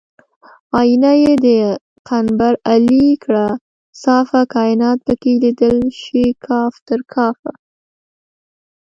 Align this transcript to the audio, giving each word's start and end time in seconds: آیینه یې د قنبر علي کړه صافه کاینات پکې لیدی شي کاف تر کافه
آیینه 0.79 1.11
یې 1.23 1.33
د 1.45 1.47
قنبر 2.09 2.53
علي 2.71 3.07
کړه 3.23 3.47
صافه 4.03 4.41
کاینات 4.53 4.99
پکې 5.07 5.31
لیدی 5.41 5.75
شي 6.01 6.25
کاف 6.45 6.73
تر 6.87 6.99
کافه 7.13 7.51